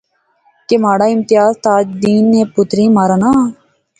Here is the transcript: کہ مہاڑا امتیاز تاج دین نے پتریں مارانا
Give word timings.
کہ 0.67 0.75
مہاڑا 0.83 1.07
امتیاز 1.13 1.51
تاج 1.63 1.85
دین 2.03 2.23
نے 2.33 2.41
پتریں 2.53 2.89
مارانا 2.97 3.31